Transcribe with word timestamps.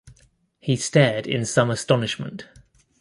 He 0.59 0.77
stared 0.77 1.27
in 1.27 1.45
some 1.45 1.69
astonishment. 1.69 2.45